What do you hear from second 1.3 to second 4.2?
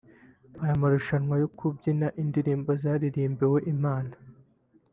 yo kubyina indirimbo zaririmbwiwe Imana